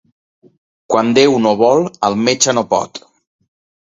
[0.93, 3.03] Quan Déu no vol, el metge no pot.